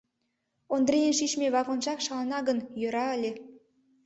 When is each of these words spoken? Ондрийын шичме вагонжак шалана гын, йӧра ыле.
Ондрийын 0.73 1.13
шичме 1.19 1.47
вагонжак 1.55 1.99
шалана 2.05 2.39
гын, 2.47 2.59
йӧра 2.81 3.05
ыле. 3.15 3.31